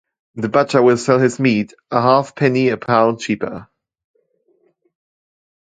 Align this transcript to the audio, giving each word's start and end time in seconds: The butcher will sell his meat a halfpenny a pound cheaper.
The 0.33 0.49
butcher 0.49 0.81
will 0.81 0.97
sell 0.97 1.19
his 1.19 1.39
meat 1.39 1.75
a 1.91 2.01
halfpenny 2.01 2.69
a 2.69 2.77
pound 2.77 3.19
cheaper. 3.19 3.67